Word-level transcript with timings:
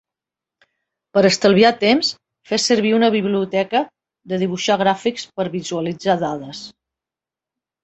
Per 1.17 1.21
estalviar 1.29 1.71
temps, 1.83 2.09
fes 2.53 2.65
servir 2.71 2.95
una 3.01 3.11
biblioteca 3.17 3.83
de 4.33 4.41
dibuixar 4.47 4.81
gràfics 4.85 5.29
per 5.37 5.49
visualitzar 5.59 6.19
dades. 6.27 6.67